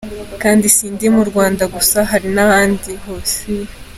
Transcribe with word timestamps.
Kandi 0.41 0.65
si 0.75 1.07
mu 1.15 1.23
Rwanda 1.29 1.63
gusa, 1.75 1.99
hari 2.11 2.27
n’ahandi 2.35 2.89
biba. 3.01 3.73